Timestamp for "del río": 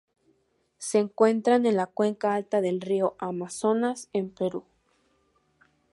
2.59-3.15